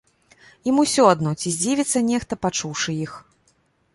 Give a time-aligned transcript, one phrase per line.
[0.71, 3.11] Ім усё адно, ці здзівіцца нехта, пачуўшы іх.